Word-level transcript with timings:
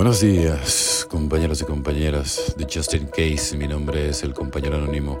Buenos 0.00 0.20
días, 0.20 1.06
compañeros 1.10 1.60
y 1.60 1.66
compañeras 1.66 2.54
de 2.56 2.64
Justin 2.64 3.06
Case. 3.08 3.54
Mi 3.54 3.68
nombre 3.68 4.08
es 4.08 4.22
el 4.22 4.32
compañero 4.32 4.78
anónimo. 4.78 5.20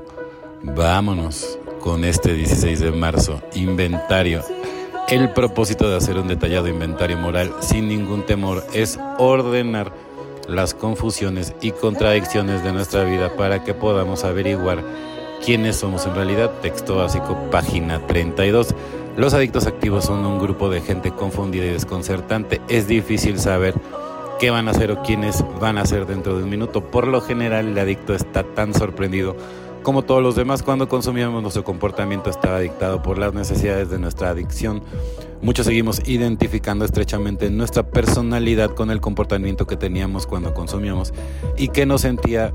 Vámonos 0.62 1.58
con 1.80 2.02
este 2.02 2.32
16 2.32 2.80
de 2.80 2.90
marzo, 2.90 3.42
inventario. 3.52 4.42
El 5.10 5.34
propósito 5.34 5.86
de 5.90 5.98
hacer 5.98 6.16
un 6.16 6.28
detallado 6.28 6.66
inventario 6.66 7.18
moral 7.18 7.54
sin 7.60 7.88
ningún 7.88 8.24
temor 8.24 8.64
es 8.72 8.98
ordenar 9.18 9.92
las 10.48 10.72
confusiones 10.72 11.52
y 11.60 11.72
contradicciones 11.72 12.64
de 12.64 12.72
nuestra 12.72 13.04
vida 13.04 13.36
para 13.36 13.62
que 13.62 13.74
podamos 13.74 14.24
averiguar 14.24 14.82
quiénes 15.44 15.76
somos 15.76 16.06
en 16.06 16.14
realidad. 16.14 16.52
Texto 16.62 16.96
básico, 16.96 17.36
página 17.50 18.06
32. 18.06 18.74
Los 19.18 19.34
adictos 19.34 19.66
activos 19.66 20.06
son 20.06 20.24
un 20.24 20.38
grupo 20.38 20.70
de 20.70 20.80
gente 20.80 21.10
confundida 21.10 21.66
y 21.66 21.72
desconcertante. 21.72 22.62
Es 22.70 22.88
difícil 22.88 23.38
saber 23.38 23.74
qué 24.40 24.48
van 24.48 24.68
a 24.68 24.70
hacer 24.70 24.90
o 24.90 25.02
quiénes 25.02 25.44
van 25.60 25.76
a 25.76 25.82
hacer 25.82 26.06
dentro 26.06 26.36
de 26.36 26.44
un 26.44 26.48
minuto. 26.48 26.90
Por 26.90 27.06
lo 27.06 27.20
general, 27.20 27.68
el 27.68 27.78
adicto 27.78 28.14
está 28.14 28.42
tan 28.42 28.72
sorprendido 28.72 29.36
como 29.82 30.02
todos 30.02 30.22
los 30.22 30.34
demás 30.34 30.62
cuando 30.62 30.88
consumíamos 30.88 31.42
nuestro 31.42 31.62
comportamiento 31.62 32.30
estaba 32.30 32.58
dictado 32.58 33.02
por 33.02 33.18
las 33.18 33.34
necesidades 33.34 33.90
de 33.90 33.98
nuestra 33.98 34.30
adicción. 34.30 34.82
Muchos 35.42 35.66
seguimos 35.66 36.00
identificando 36.06 36.86
estrechamente 36.86 37.50
nuestra 37.50 37.82
personalidad 37.82 38.70
con 38.70 38.90
el 38.90 39.00
comportamiento 39.00 39.66
que 39.66 39.76
teníamos 39.76 40.26
cuando 40.26 40.54
consumíamos 40.54 41.12
y 41.56 41.68
que 41.68 41.84
nos 41.84 42.00
sentía 42.02 42.52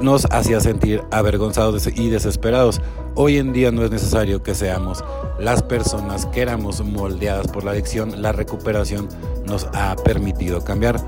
nos 0.00 0.26
hacía 0.30 0.60
sentir 0.60 1.02
avergonzados 1.10 1.86
y 1.86 2.08
desesperados. 2.08 2.80
Hoy 3.14 3.36
en 3.36 3.52
día 3.52 3.70
no 3.70 3.84
es 3.84 3.90
necesario 3.90 4.42
que 4.42 4.54
seamos 4.54 5.04
las 5.38 5.62
personas 5.62 6.26
que 6.26 6.40
éramos 6.40 6.82
moldeadas 6.82 7.48
por 7.48 7.64
la 7.64 7.72
adicción. 7.72 8.22
La 8.22 8.32
recuperación 8.32 9.08
nos 9.44 9.66
ha 9.74 9.96
permitido 9.96 10.64
cambiar. 10.64 11.00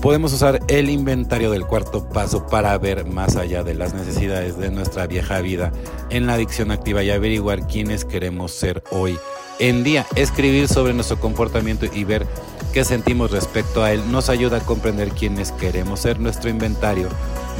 Podemos 0.00 0.32
usar 0.32 0.60
el 0.68 0.90
inventario 0.90 1.50
del 1.50 1.66
cuarto 1.66 2.08
paso 2.08 2.46
para 2.46 2.78
ver 2.78 3.04
más 3.04 3.34
allá 3.34 3.64
de 3.64 3.74
las 3.74 3.94
necesidades 3.94 4.56
de 4.56 4.70
nuestra 4.70 5.08
vieja 5.08 5.40
vida 5.40 5.72
en 6.08 6.28
la 6.28 6.34
adicción 6.34 6.70
activa 6.70 7.02
y 7.02 7.10
averiguar 7.10 7.66
quiénes 7.66 8.04
queremos 8.04 8.52
ser 8.52 8.84
hoy 8.92 9.18
en 9.58 9.82
día. 9.82 10.06
Escribir 10.14 10.68
sobre 10.68 10.94
nuestro 10.94 11.18
comportamiento 11.18 11.86
y 11.92 12.04
ver 12.04 12.26
qué 12.72 12.84
sentimos 12.84 13.32
respecto 13.32 13.82
a 13.82 13.92
él 13.92 14.12
nos 14.12 14.28
ayuda 14.28 14.58
a 14.58 14.60
comprender 14.60 15.08
quiénes 15.10 15.50
queremos 15.50 15.98
ser. 15.98 16.20
Nuestro 16.20 16.48
inventario 16.48 17.08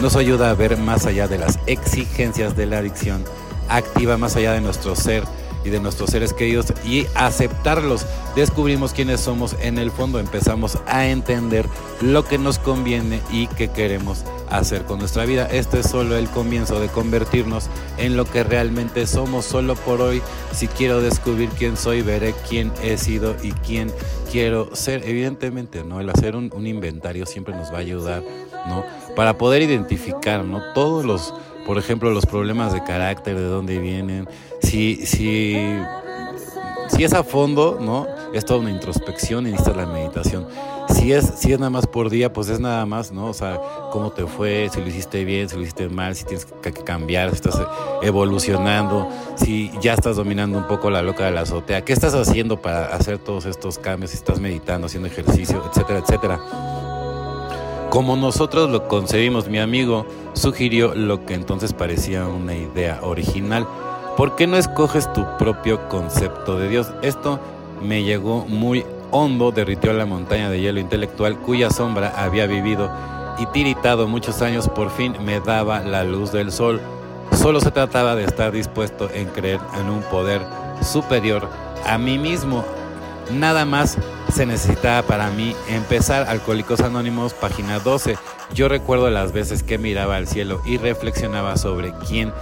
nos 0.01 0.15
ayuda 0.15 0.51
a 0.51 0.55
ver 0.55 0.77
más 0.77 1.07
allá 1.07 1.27
de 1.27 1.39
las 1.39 1.59
exigencias 1.67 2.57
de 2.57 2.67
la 2.67 2.79
adicción 2.79 3.25
activa, 3.69 4.17
más 4.17 4.37
allá 4.37 4.53
de 4.53 4.61
nuestro 4.61 4.95
ser 4.95 5.25
de 5.69 5.81
nuestros 5.81 6.11
seres 6.11 6.33
queridos 6.33 6.73
y 6.85 7.07
aceptarlos. 7.15 8.07
Descubrimos 8.37 8.93
quiénes 8.93 9.21
somos 9.21 9.57
en 9.61 9.79
el 9.79 9.91
fondo, 9.91 10.19
empezamos 10.19 10.79
a 10.87 11.07
entender 11.09 11.67
lo 12.01 12.25
que 12.25 12.39
nos 12.39 12.59
conviene 12.59 13.21
y 13.31 13.47
qué 13.49 13.69
queremos 13.69 14.25
hacer 14.51 14.85
con 14.85 14.99
nuestra 14.99 15.25
vida. 15.25 15.47
Este 15.51 15.81
es 15.81 15.91
solo 15.91 16.17
el 16.17 16.29
comienzo 16.29 16.81
de 16.81 16.89
convertirnos 16.89 17.69
en 17.97 18.17
lo 18.17 18.25
que 18.25 18.45
realmente 18.45 19.07
somos. 19.07 19.45
Solo 19.45 19.75
por 19.75 20.01
hoy, 20.01 20.23
si 20.53 20.69
quiero 20.69 21.01
descubrir 21.01 21.49
quién 21.51 21.77
soy, 21.77 22.03
veré 22.03 22.35
quién 22.49 22.73
he 22.83 22.97
sido 22.97 23.37
y 23.43 23.53
quién 23.53 23.93
quiero 24.31 24.75
ser. 24.75 25.03
Evidentemente, 25.09 25.85
¿no? 25.85 26.01
El 26.01 26.11
hacer 26.11 26.37
un, 26.37 26.51
un 26.55 26.67
inventario 26.67 27.27
siempre 27.27 27.55
nos 27.55 27.73
va 27.73 27.79
a 27.79 27.81
ayudar, 27.81 28.23
¿no? 28.69 28.85
Para 29.17 29.37
poder 29.39 29.63
identificar, 29.63 30.45
¿no? 30.45 30.63
Todos 30.75 31.05
los 31.05 31.35
por 31.69 31.77
ejemplo, 31.77 32.11
los 32.11 32.25
problemas 32.25 32.73
de 32.73 32.83
carácter, 32.83 33.37
de 33.37 33.43
dónde 33.43 33.79
vienen, 33.79 34.27
si, 34.69 35.07
si, 35.07 35.57
si 36.89 37.05
es 37.05 37.13
a 37.15 37.25
fondo, 37.25 37.79
¿no? 37.81 38.07
Es 38.35 38.45
toda 38.45 38.61
una 38.61 38.71
introspección 38.71 39.47
y 39.47 39.53
necesitas 39.53 39.77
la 39.79 39.87
meditación. 39.87 40.47
Si 40.91 41.13
es, 41.13 41.33
si 41.37 41.53
es 41.53 41.59
nada 41.59 41.71
más 41.71 41.87
por 41.87 42.11
día, 42.11 42.33
pues 42.33 42.51
es 42.51 42.61
nada 42.61 42.85
más, 42.85 43.11
¿no? 43.11 43.27
O 43.27 43.35
sea, 43.35 43.59
cómo 43.93 44.11
te 44.11 44.27
fue, 44.27 44.69
si 44.73 44.81
lo 44.81 44.87
hiciste 44.87 45.25
bien, 45.25 45.49
si 45.49 45.57
lo 45.57 45.63
hiciste 45.63 45.89
mal, 45.89 46.15
si 46.15 46.25
tienes 46.25 46.47
que 46.63 46.73
cambiar, 46.73 47.31
si 47.31 47.37
estás 47.37 47.61
evolucionando, 48.03 49.09
si 49.37 49.71
ya 49.81 49.95
estás 49.95 50.17
dominando 50.17 50.59
un 50.59 50.67
poco 50.67 50.91
la 50.91 51.01
loca 51.03 51.25
de 51.25 51.31
la 51.31 51.43
azotea, 51.43 51.83
qué 51.85 51.95
estás 51.95 52.15
haciendo 52.15 52.61
para 52.61 52.95
hacer 52.95 53.19
todos 53.19 53.47
estos 53.47 53.79
cambios, 53.79 54.11
si 54.11 54.19
estás 54.19 54.39
meditando, 54.39 54.87
haciendo 54.87 55.09
ejercicio, 55.09 55.63
etcétera, 55.71 56.01
etcétera. 56.01 56.41
Como 57.91 58.17
nosotros 58.17 58.69
lo 58.69 58.87
concebimos, 58.87 59.49
mi 59.49 59.59
amigo 59.59 60.05
sugirió 60.35 60.95
lo 60.95 61.25
que 61.25 61.33
entonces 61.33 61.73
parecía 61.73 62.27
una 62.27 62.55
idea 62.55 63.01
original. 63.03 63.67
¿Por 64.19 64.35
qué 64.35 64.49
no 64.49 64.57
escoges 64.57 65.13
tu 65.13 65.25
propio 65.39 65.89
concepto 65.89 66.59
de 66.59 66.69
Dios? 66.69 66.89
Esto 67.03 67.39
me 67.81 68.03
llegó 68.03 68.45
muy 68.47 68.85
hondo, 69.13 69.53
derritió 69.53 69.93
la 69.93 70.07
montaña 70.07 70.51
de 70.51 70.61
hielo 70.61 70.81
intelectual 70.81 71.39
cuya 71.39 71.71
sombra 71.71 72.13
había 72.17 72.49
vivido 72.49 72.91
y 73.39 73.47
tiritado 73.47 74.09
muchos 74.09 74.43
años, 74.43 74.69
por 74.69 74.91
fin 74.91 75.15
me 75.25 75.39
daba 75.39 75.85
la 75.85 76.03
luz 76.03 76.33
del 76.33 76.51
sol. 76.51 76.81
Solo 77.31 77.61
se 77.61 77.71
trataba 77.71 78.17
de 78.17 78.25
estar 78.25 78.51
dispuesto 78.51 79.09
en 79.15 79.29
creer 79.29 79.61
en 79.81 79.89
un 79.89 80.03
poder 80.03 80.43
superior 80.83 81.49
a 81.87 81.97
mí 81.97 82.19
mismo, 82.19 82.65
Nada 83.31 83.67
más 83.67 83.99
se 84.33 84.47
necesitaba 84.47 85.07
para 85.07 85.31
mí 85.31 85.55
empezar 85.69 86.27
Alcohólicos 86.29 86.81
Anónimos, 86.81 87.35
página 87.35 87.79
12. 87.79 88.17
Yo 88.55 88.69
recuerdo 88.69 89.11
las 89.11 89.33
veces 89.33 89.63
que 89.63 89.77
miraba 89.77 90.17
al 90.17 90.27
cielo 90.27 90.63
y 90.65 90.79
reflexionaba 90.79 91.59
sobre 91.59 91.93
quién 92.09 92.33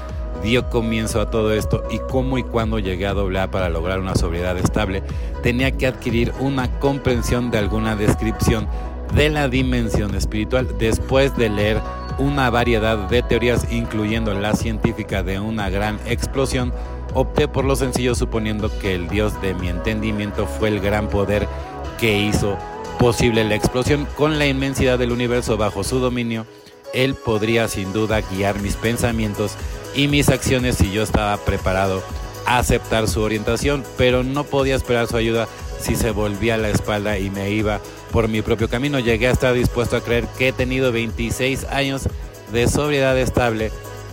dio 0.46 0.70
comienzo 0.70 1.20
a 1.20 1.28
todo 1.28 1.52
esto 1.52 1.82
y 1.90 1.98
cómo 1.98 2.38
y 2.38 2.44
cuándo 2.44 2.78
llegué 2.78 3.06
a 3.06 3.14
doblar 3.14 3.50
para 3.50 3.68
lograr 3.68 3.98
una 3.98 4.14
sobriedad 4.14 4.56
estable. 4.56 5.02
Tenía 5.42 5.72
que 5.72 5.86
adquirir 5.86 6.32
una 6.40 6.78
comprensión 6.78 7.50
de 7.50 7.58
alguna 7.58 7.96
descripción 7.96 8.68
de 9.14 9.28
la 9.28 9.48
dimensión 9.48 10.14
espiritual 10.14 10.78
después 10.78 11.36
de 11.36 11.50
leer 11.50 11.80
una 12.18 12.48
variedad 12.48 12.96
de 12.96 13.22
teorías, 13.22 13.70
incluyendo 13.70 14.32
la 14.34 14.54
científica 14.54 15.22
de 15.22 15.38
una 15.40 15.68
gran 15.68 15.98
explosión 16.06 16.72
Opté 17.14 17.48
por 17.48 17.64
lo 17.64 17.76
sencillo 17.76 18.14
suponiendo 18.14 18.70
que 18.78 18.94
el 18.94 19.08
Dios 19.08 19.40
de 19.40 19.54
mi 19.54 19.68
entendimiento 19.68 20.46
fue 20.46 20.68
el 20.68 20.80
gran 20.80 21.08
poder 21.08 21.48
que 21.98 22.18
hizo 22.18 22.58
posible 22.98 23.42
la 23.42 23.54
explosión 23.54 24.06
con 24.16 24.38
la 24.38 24.46
inmensidad 24.46 24.98
del 24.98 25.12
universo 25.12 25.56
bajo 25.56 25.82
su 25.82 25.98
dominio. 25.98 26.44
Él 26.96 27.14
podría 27.14 27.68
sin 27.68 27.92
duda 27.92 28.22
guiar 28.22 28.60
mis 28.60 28.74
pensamientos 28.74 29.52
y 29.94 30.08
mis 30.08 30.28
acciones 30.28 30.76
si 30.76 30.90
yo 30.90 31.02
estaba 31.02 31.36
preparado 31.36 32.02
a 32.46 32.58
aceptar 32.58 33.06
su 33.08 33.20
orientación, 33.20 33.84
pero 33.96 34.24
no 34.24 34.44
podía 34.44 34.76
esperar 34.76 35.06
su 35.06 35.16
ayuda 35.16 35.46
si 35.80 35.94
se 35.94 36.10
volvía 36.10 36.56
la 36.56 36.70
espalda 36.70 37.18
y 37.18 37.30
me 37.30 37.50
iba 37.50 37.80
por 38.12 38.28
mi 38.28 38.40
propio 38.42 38.68
camino. 38.68 38.98
Llegué 38.98 39.28
a 39.28 39.32
estar 39.32 39.52
dispuesto 39.54 39.96
a 39.96 40.00
creer 40.00 40.26
que 40.38 40.48
he 40.48 40.52
tenido 40.52 40.90
26 40.90 41.64
años 41.64 42.08
de 42.52 42.68
sobriedad 42.68 43.18
estable 43.18 43.70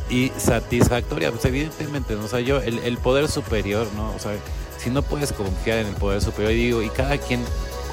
y 0.09 0.31
satisfactoria. 0.38 1.31
Pues 1.31 1.45
evidentemente, 1.45 2.15
¿no? 2.15 2.25
o 2.25 2.27
sea, 2.27 2.41
yo, 2.41 2.61
el, 2.61 2.97
poder 2.97 3.29
superior, 3.29 3.88
¿no? 3.95 4.13
O 4.13 4.19
sea, 4.19 4.33
si 4.77 4.89
no 4.89 5.01
puedes 5.01 5.31
confiar 5.31 5.79
en 5.79 5.88
el 5.88 5.95
poder 5.95 6.21
superior, 6.21 6.53
digo, 6.53 6.81
y 6.81 6.89
cada 6.89 7.17
quien 7.17 7.41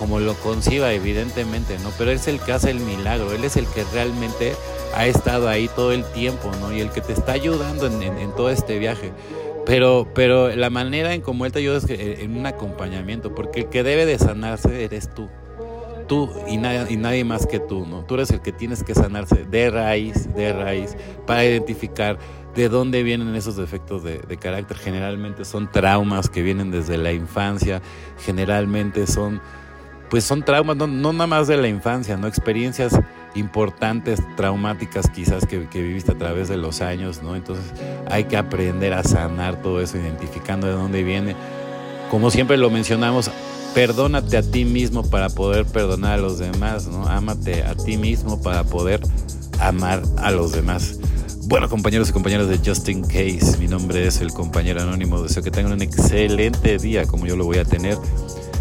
como 0.00 0.19
lo 0.19 0.34
conciba, 0.34 0.93
evidentemente, 0.93 1.78
¿no? 1.78 1.91
Pero 1.97 2.11
es 2.11 2.27
el 2.27 2.41
que 2.41 2.50
hace 2.50 2.71
el 2.71 2.81
milagro, 2.81 3.33
él 3.33 3.44
es 3.44 3.56
el 3.56 3.66
que 3.66 3.84
realmente 3.93 4.55
ha 4.97 5.06
estado 5.06 5.49
ahí 5.49 5.69
todo 5.69 5.93
el 5.93 6.05
tiempo, 6.06 6.50
¿no? 6.61 6.72
Y 6.72 6.81
el 6.81 6.91
que 6.91 7.00
te 7.00 7.12
está 7.12 7.33
ayudando 7.33 7.87
en, 7.87 8.34
todo 8.34 8.50
este 8.50 8.78
viaje. 8.78 9.12
Pero, 9.65 10.09
pero 10.15 10.49
la 10.56 10.71
manera 10.71 11.15
en 11.15 11.21
cómo 11.21 11.47
él 11.47 11.53
te 11.53 11.61
ayuda 11.61 11.77
es 11.77 11.84
en 11.88 12.37
un 12.37 12.47
acompañamiento, 12.47 13.34
porque 13.34 13.61
el 13.61 13.69
que 13.69 13.83
debe 13.83 14.06
de 14.06 14.19
sanarse 14.19 14.84
eres 14.84 15.09
tú 15.15 15.28
tú 16.09 16.28
y 16.49 16.56
nadie, 16.56 16.93
y 16.93 16.97
nadie 16.97 17.22
más 17.22 17.47
que 17.47 17.61
tú, 17.61 17.87
¿no? 17.87 18.05
Tú 18.05 18.17
eres 18.17 18.32
el 18.32 18.41
que 18.41 18.50
tienes 18.50 18.82
que 18.82 18.94
sanarse 18.94 19.44
de 19.44 19.71
raíz, 19.71 20.34
de 20.34 20.53
raíz, 20.53 20.97
para 21.25 21.44
identificar 21.44 22.19
de 22.55 22.69
dónde 22.69 23.03
vienen 23.03 23.34
esos 23.37 23.56
defectos 23.56 24.03
de, 24.03 24.19
carácter. 24.38 24.77
Generalmente 24.77 25.44
son 25.44 25.71
traumas 25.71 26.28
que 26.28 26.43
vienen 26.43 26.71
desde 26.71 26.99
la 26.99 27.12
infancia, 27.12 27.81
generalmente 28.25 29.06
son, 29.06 29.41
pues 30.10 30.25
son 30.25 30.43
traumas, 30.43 30.76
no, 30.76 30.87
nada 30.88 31.26
más 31.26 31.47
de 31.47 31.56
la 31.56 31.69
infancia, 31.69 32.16
¿no? 32.16 32.26
Experiencias 32.26 32.99
importantes, 33.37 34.20
traumáticas 34.37 35.08
quizás 35.08 35.46
que, 35.46 35.69
que, 35.69 35.81
viviste 35.81 36.11
a 36.12 36.19
través 36.19 36.49
de 36.49 36.56
los 36.56 36.81
años, 36.81 37.23
¿no? 37.23 37.37
Entonces 37.37 37.64
hay 38.11 38.25
que 38.25 38.37
aprender 38.37 38.93
a 38.93 39.05
sanar 39.05 39.62
todo 39.62 39.81
eso, 39.81 39.96
identificando 39.99 40.67
de 40.67 40.73
dónde 40.73 41.05
viene. 41.05 41.37
Como 42.11 42.32
siempre 42.32 42.56
lo 42.56 42.70
mencionamos, 42.70 43.31
perdónate 43.73 44.37
a 44.37 44.43
ti 44.43 44.64
mismo 44.64 45.08
para 45.08 45.31
poder 45.31 45.64
perdonar 45.64 46.14
a 46.19 46.23
los 46.23 46.40
demás, 46.40 46.88
¿no? 46.88 47.06
Ámate 47.06 47.62
a 47.62 47.76
ti 47.76 47.96
mismo 47.96 48.43
para 48.43 48.64
poder 48.64 49.00
amar 49.61 50.02
a 50.19 50.32
los 50.32 50.50
demás. 50.50 50.99
Bueno, 51.44 51.69
compañeros 51.69 52.11
y 52.11 52.12
compañeras 52.12 52.49
de 52.49 52.58
Justin 52.58 53.02
Case, 53.02 53.58
mi 53.58 53.69
nombre 53.69 54.06
es 54.06 54.20
el 54.20 54.32
compañero 54.32 54.82
anónimo. 54.82 55.23
Deseo 55.23 55.43
que 55.43 55.50
tengan 55.50 55.73
un 55.73 55.82
excelente 55.82 56.79
día 56.79 57.06
como 57.06 57.26
yo 57.26 57.37
lo 57.37 57.44
voy 57.44 57.58
a 57.58 57.64
tener. 57.64 57.96